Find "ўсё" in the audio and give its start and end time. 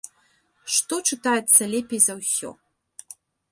2.25-2.49